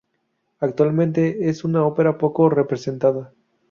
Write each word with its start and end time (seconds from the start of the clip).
Actualmente 0.59 1.47
es 1.47 1.63
una 1.63 1.85
ópera 1.85 2.17
poco 2.17 2.49
representada. 2.49 3.33